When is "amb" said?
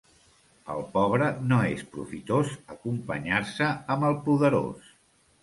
3.99-4.09